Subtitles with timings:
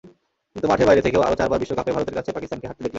[0.53, 2.89] কিন্তু মাঠের বাইরে থেকেও আরও চারবার বিশ্বকাপে ভারতের কাছে পাকিস্তানকে হারতে দেখলেন।